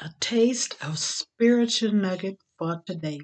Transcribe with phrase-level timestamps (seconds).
[0.00, 3.20] A taste of spiritual nugget for today.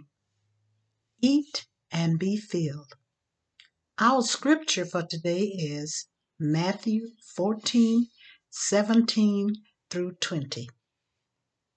[1.23, 2.93] Eat and be filled.
[3.97, 6.09] Our scripture for today is
[6.39, 8.09] Matthew 14
[8.51, 9.55] 17
[9.89, 10.69] through 20.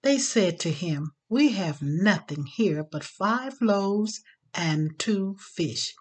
[0.01, 4.21] They said to him, We have nothing here but five loaves
[4.53, 5.95] and two fish.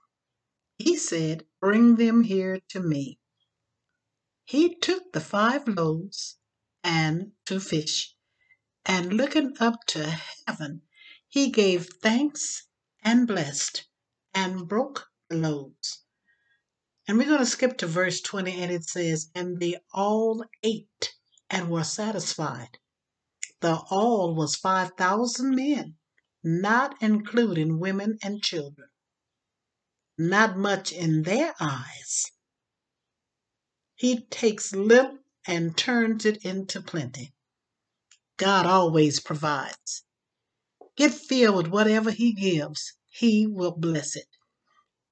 [0.79, 3.21] He said, Bring them here to me.
[4.45, 6.39] He took the five loaves
[6.83, 8.17] and two fish
[8.87, 10.83] and looking up to heaven,
[11.29, 12.67] he gave thanks
[13.03, 13.87] and blessed
[14.35, 16.03] and broke the loaves.
[17.07, 21.15] And we're going to skip to verse 20, and it says, And they all ate
[21.49, 22.79] and were satisfied.
[23.61, 25.97] The all was 5,000 men,
[26.43, 28.89] not including women and children.
[30.17, 32.31] Not much in their eyes.
[33.95, 37.35] He takes little and turns it into plenty.
[38.41, 40.03] God always provides.
[40.97, 44.29] Get filled with whatever He gives, He will bless it.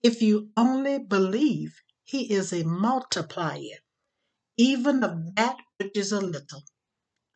[0.03, 3.81] If you only believe He is a multiplier,
[4.57, 6.65] even of that which is a little.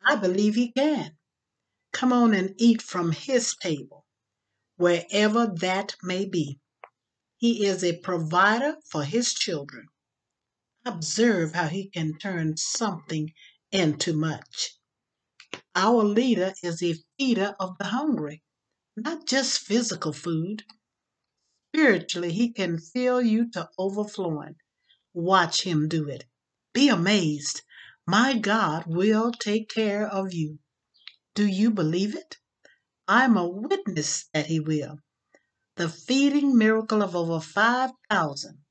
[0.02, 1.18] I believe He can.
[1.92, 4.06] Come on and eat from His table,
[4.76, 6.58] wherever that may be.
[7.36, 9.88] He is a provider for His children.
[10.86, 13.34] Observe how He can turn something
[13.70, 14.78] into much.
[15.74, 18.42] Our leader is a feeder of the hungry,
[18.94, 20.64] not just physical food.
[21.70, 24.56] Spiritually, he can fill you to overflowing.
[25.14, 26.26] Watch him do it.
[26.74, 27.62] Be amazed.
[28.06, 30.58] My God will take care of you.
[31.34, 32.36] Do you believe it?
[33.08, 34.98] I'm a witness that he will.
[35.76, 38.64] The feeding miracle of over 5,000.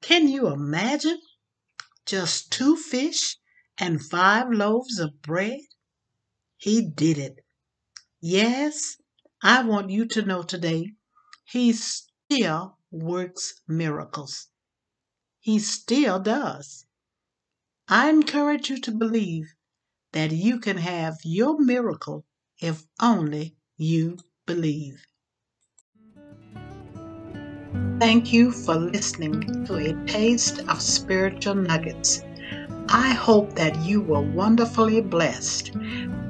[0.00, 1.20] Can you imagine?
[2.06, 3.36] Just two fish
[3.76, 5.60] and five loaves of bread?
[6.58, 7.44] He did it.
[8.20, 8.96] Yes,
[9.42, 10.94] I want you to know today,
[11.44, 14.48] He still works miracles.
[15.40, 16.86] He still does.
[17.88, 19.54] I encourage you to believe
[20.12, 22.24] that you can have your miracle
[22.60, 25.04] if only you believe.
[28.00, 32.25] Thank you for listening to a taste of spiritual nuggets.
[32.88, 35.72] I hope that you were wonderfully blessed.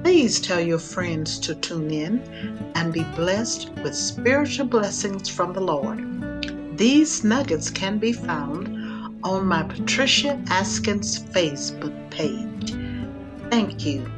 [0.03, 5.61] Please tell your friends to tune in and be blessed with spiritual blessings from the
[5.61, 6.79] Lord.
[6.79, 8.69] These nuggets can be found
[9.23, 12.75] on my Patricia Askins Facebook page.
[13.51, 14.11] Thank you